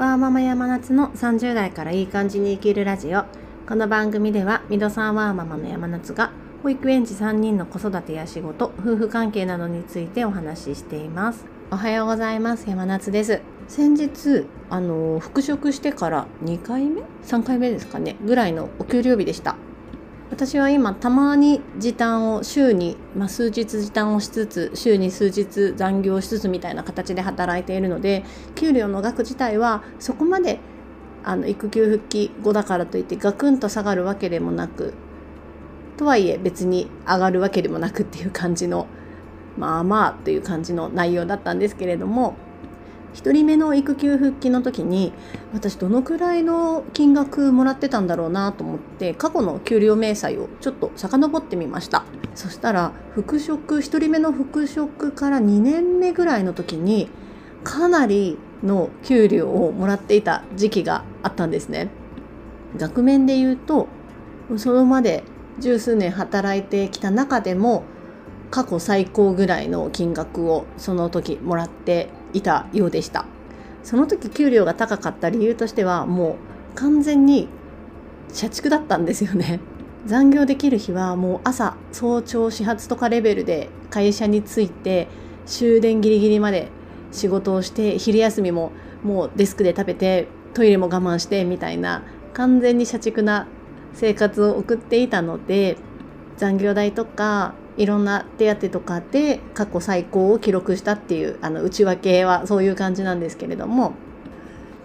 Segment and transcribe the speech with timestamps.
[0.00, 3.24] わーママ山夏の30代からいい感じに生きるラジオ。
[3.68, 6.32] この番組ではミドさんワーママの山夏が
[6.62, 11.44] 保育園児3人の子育てや仕事夫婦関係などについてお話ししています。
[11.70, 12.70] おはようございます。
[12.70, 13.42] 山夏です。
[13.68, 18.16] 先日あの復職してから2回目？3回目ですかね？
[18.24, 19.56] ぐらいのお給料日でした。
[20.30, 30.60] 私は今たまに時短を週に、まあ、数日時短をしつつ週に数日残業しつつみたいな形で働いているので給料の額自体はそこまで
[31.24, 34.94] あの育休復帰後だからといってガクンと下がるわけでもなく
[35.98, 38.86] とはいえ別に上がるわけでもなくっていう感じの
[39.58, 42.36] まあまあという感じの内容だったんですけれども
[43.14, 45.12] 1人目の育休復帰の時に
[45.52, 52.04] 私どのくらいの金額もらってたんだろうなと思って過去の給料明細をちょっと遡ってみました。
[52.34, 57.08] そしたら復職1人目の復職から2年目ぐらいの時に
[57.64, 61.88] かなりの給料をもらっていた時期があったんですね。
[62.76, 63.88] 額面で言うと
[64.56, 65.24] そのまで
[65.58, 67.82] 十数年働いてきた中でも
[68.50, 73.26] 過去最高ぐらいの金額をその時もらっていたようでした。
[73.82, 76.36] その時給料が高かった理由としてはも
[76.72, 77.48] う完全に
[78.32, 79.60] 社畜だったんですよね。
[80.06, 85.08] 残業できる日はもう朝早朝始発とかレベルで会社に着いて
[85.44, 86.68] 終電ギリギリまで
[87.12, 93.46] 仕事をして昼休みももうデスクで食べてトイレも我慢してみたいな完全に社畜な
[93.92, 95.76] 生活を送っていたので
[96.36, 103.94] 残業代とかいろんな手当とかで過去最高を記録したっていうあの内訳はそういう感じなんですけれども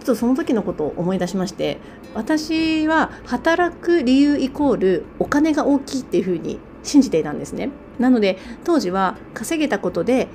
[0.00, 1.76] ょっとその時のことを思い出しまして
[2.14, 7.68] 私は働く理由イコールお金が大きいっていうふうに信じていたんですね。
[7.98, 10.28] なので当時は稼げたことで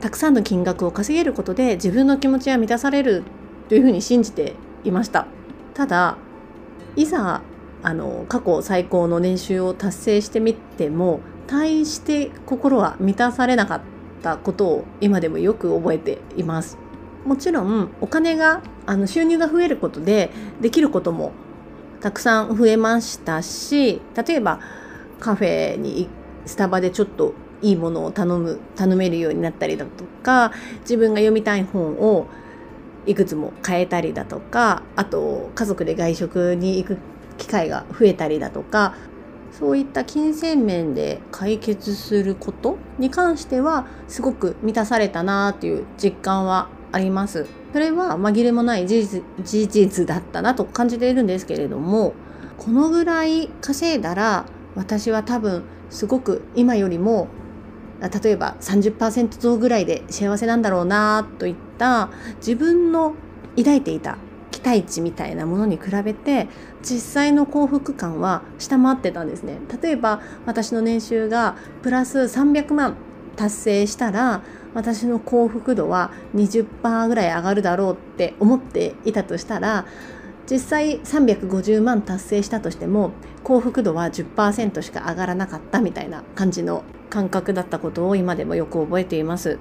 [0.00, 3.24] たくさんの金額を稼げることで自分の気持ちは満たされる
[3.68, 5.26] というふうに信じていました。
[5.74, 6.18] ただ
[6.94, 7.42] いざ
[7.82, 13.80] あの過去最高の年収を達成してみても対して心は満たされなかっ
[14.22, 16.78] たことを今でもよく覚えています。
[17.26, 20.30] もちろんお金があの収入が増えることで
[20.60, 21.32] できることも
[22.00, 24.60] たくさん増えましたし例えば
[25.18, 26.08] カフェに
[26.46, 32.26] スタバでちょっといいものを頼む頼めるようになったりだとか自分が読みたい本を
[33.04, 36.98] いくつも買えたりだとかあと家族で外食に行く
[37.36, 38.94] 機会が増えたりだとか
[39.52, 47.46] そういった金銭面で解決することに関してはすごく満たされたなという実感はあります。
[47.72, 52.14] それは紛れもない事実事実だったなと感じているんですけれども
[52.58, 54.44] このぐらい稼いだら
[54.74, 57.28] 私は多分すごく今よりも
[58.22, 63.14] 例えば30%増ぐらいで幸せなんだろうなといった自分の
[63.56, 64.18] 抱いていた
[64.60, 66.48] 期待値みたいなものに比べて
[66.82, 72.96] 実際の幸福感は下回ってたんですね例えば私の年収がプラス300万
[73.36, 74.42] 達成したら
[74.74, 79.86] 私の幸福度は20%ぐらい上がるだろうって思っていたとしたら
[80.48, 83.12] 実際350万達成したとしても
[83.44, 89.58] 幸福度は10%しか上がらなかったみたいな感じの感覚だったことを今でもよく覚えています。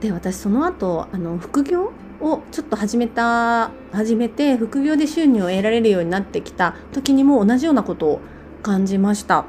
[0.00, 8.20] で私その後あの副業をちょっと始めた始めて副業で収入を得られるようになってきた時にも同じようなことを
[8.62, 9.44] 感じました。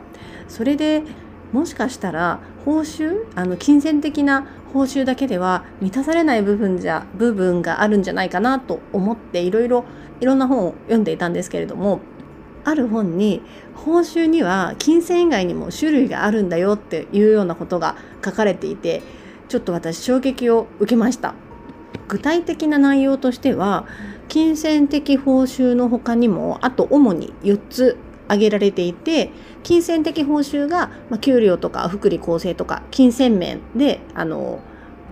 [0.47, 1.03] それで
[1.51, 9.85] もしかしたら報酬あの金銭的な報酬だけでは満たされない部分じゃ部分があるんじゃないかなと思っていろいろ
[10.19, 12.01] いろんな本を読んでいたんですけれども
[12.66, 13.41] ある本に
[13.75, 19.01] 報酬には金銭以外にも種類があるんだよっていうようなことが書かれていて
[19.47, 21.33] ちょっと私衝撃を受けました。
[22.08, 23.86] 具体的な内容としては
[24.28, 29.31] 金銭的報酬の他にもあと主に4つ挙げられていて
[29.64, 34.59] 金銭的報酬が、まあ、給料とか福利厚生とか金銭面であの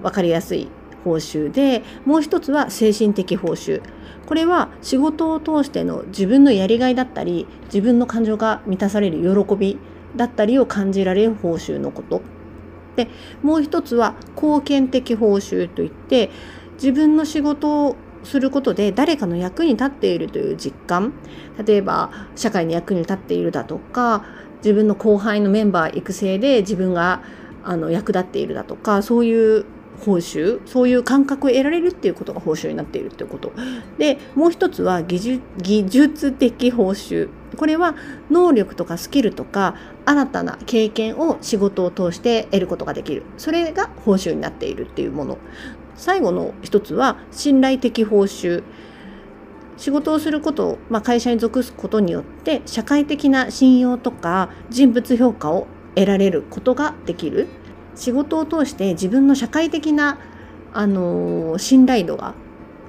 [0.03, 0.69] 分かりやすい
[1.04, 3.81] 報酬でもう一つは精神的報酬。
[4.25, 9.78] これは仕事を通しての自分のやりがいだったり自分の感情が満たされる喜び
[10.16, 12.21] だったりを感じられる報酬のこと。
[12.95, 13.10] で
[13.44, 16.31] もう一つは貢献的報酬といって
[16.75, 21.13] 自分の仕事をすることで誰かの役に立っているという実感。
[21.66, 24.25] 例えば社会に役に立っているだとか
[24.57, 27.22] 自分の後輩のメンバー育成で自分が
[27.63, 29.66] あの役立っているだとかそういう
[30.00, 33.54] 報酬そういう感覚を得られるっていうことが報酬になっているっていうこと。
[33.98, 37.30] でもう一つは技術的報酬。
[37.56, 37.95] これは
[38.30, 39.75] 能力とかスキルとか
[40.06, 43.24] 新たな経験を仕事を通して得ることができる。
[43.38, 45.38] それが報酬になっているっていうもの。
[45.95, 48.63] 最後の一つは信頼的報酬
[49.77, 57.47] 仕事をすること、まあ、会社に属すことによって社会的な信用とか人物評価を得られることができる
[57.95, 60.19] 仕事を通して自分の社会的な、
[60.74, 62.36] あのー、信頼度が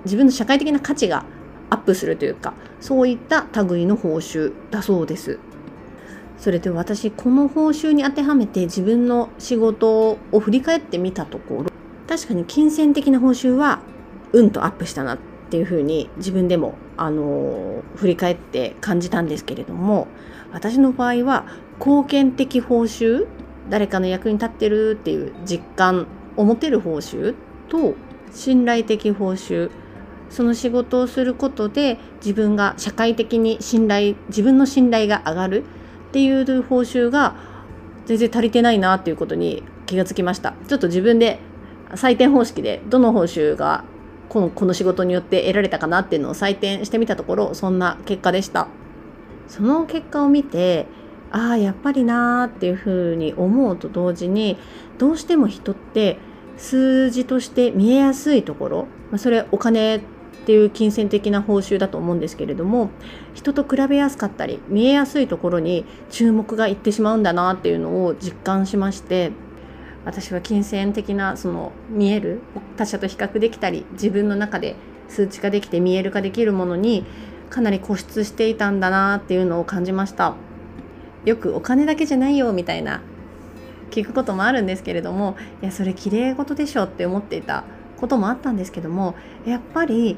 [0.04, 1.24] 自分の社会的な価値が
[1.70, 5.38] アップするというかそういった類の報酬だそうです。
[6.38, 11.75] それで私この報酬に当てはめて自分の仕事を振り返ってみたところ
[12.08, 13.80] 確かに金銭的な報酬は
[14.32, 15.18] うんとアップしたなっ
[15.50, 20.08] ていうふうに自分でもあの振り返って感じたんですけれども
[20.52, 21.46] 私の場合は
[21.78, 23.26] 貢献的報酬
[23.68, 26.06] 誰かの役に立ってるっていう実感
[26.36, 27.34] を持てる報酬
[27.68, 27.94] と
[28.32, 29.70] 信頼的報酬
[30.30, 35.64] その仕事をすることで自分が社会的に信頼自分の信頼が上がる
[36.08, 37.36] っていう報酬が
[38.06, 40.54] 全然足りてないなっていうことに気がつきました。
[40.68, 41.38] ちょっと自分で
[41.90, 43.84] 採点方式でどの報酬が
[44.28, 48.68] このこの仕事によって得られたかなっていうのを採点してみたところそんな結果でした。
[49.48, 50.86] その結果を見て
[51.30, 54.58] ああやっぱりなーっていうふうに思うと同時に
[54.98, 56.18] どうしても人って
[56.56, 60.00] 数字として見えやすいところ、まあ、それお金っ
[60.46, 62.90] ていう金銭的な報酬だと思うんですけれども
[63.34, 69.32] 人と比べやすかったり見えやすいところに注目がいってしまうんだなっていうのを実感しまして
[70.06, 72.40] 私は金銭的なその見える
[72.76, 74.76] 他者と比較できたり自分の中で
[75.08, 77.04] 数値化できて見える化できるものに
[77.50, 80.34] かなり固執していたんだなっていうのを感じました。
[81.26, 83.02] よくお金だけじゃないよみたいな
[83.90, 87.64] 聞くこともあるんですけれどもいやそれ綺麗事でしょって思っていた
[87.96, 90.16] こともあったんですけどもやっぱり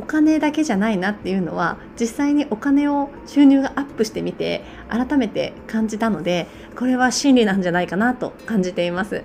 [0.00, 9.24] お金だけじゃないなっていうのは実際にお金を収入がアップしてみて改めて感じたのでこれは真理なんじゃないかなと感じています。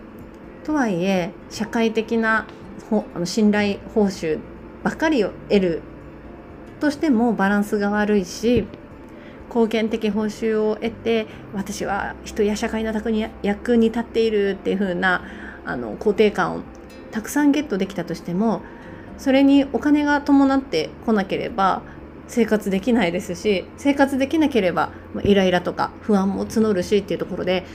[0.65, 2.45] とはいえ社会的な
[2.91, 4.37] あの信頼報酬
[4.83, 5.81] ばかりを得る
[6.81, 8.67] としてもバランスが悪いし
[9.47, 12.91] 貢献的報酬を得て私は人や社会の
[13.43, 15.23] 役に立っているっていう風な
[15.63, 16.61] あな肯定感を
[17.11, 18.61] たくさんゲットできたとしても
[19.17, 21.81] それにお金が伴ってこなければ
[22.27, 24.91] 生活できないですし生活できなければ
[25.23, 27.65] イライラとか不安も募るしっていうところで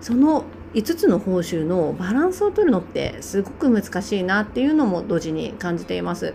[0.00, 0.44] その
[0.74, 6.34] 5つの報酬のバランスを取るのってすごく難しいなっていうのも同時に感じています。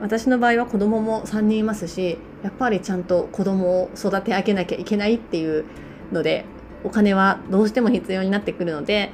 [0.00, 5.64] 私の場合は子供も3人いますしやっぱりちゃんと子供を育て上げなきゃいけないっていう
[6.10, 6.44] ので
[6.82, 9.12] お金はどうしても必要になってくるので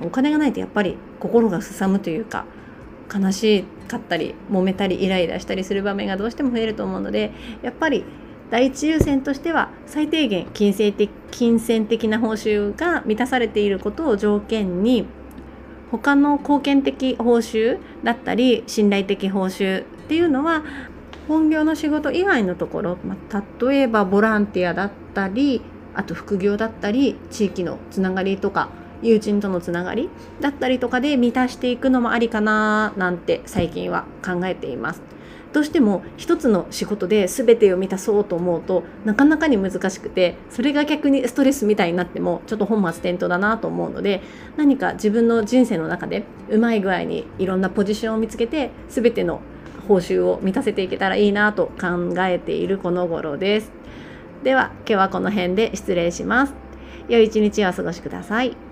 [0.00, 2.44] お金がないとやっぱり心がすさむというか
[3.12, 8.04] 悲しいかったり揉めたりイライラしたりする場面がどうしても増えると思うのでやっぱり
[8.50, 15.06] 第一優先としては最低限金銭的金銭的な報酬が満たされていることを条件に
[15.90, 20.64] 他の貢献的報酬だったり信頼的報酬っていうのは
[21.28, 25.62] 本業の仕事以外のところ、まあ、例えばボランティアだったり
[25.94, 28.68] あと副業だったり地域のつながりとか
[29.02, 30.08] 友人とのつながり
[30.40, 35.02] だったりとかで満たしていくのもありかななんて最近は考えています。
[35.52, 44.20] どうしても一つの仕事で全てを満たそうと思うとなかなかに難しくてそれが逆にストレスみたいになってもちょっと本末転倒だなと思うので
[44.58, 49.40] 何か自分の人生の中でうまい具合にいろんなポジションを見つけて全ての
[49.88, 53.72] 報酬を満たせていけたらいいなと考えているこの頃です。
[54.42, 56.54] では今日はこの辺で失礼します。
[57.08, 58.65] 良い一日をお過ごしください。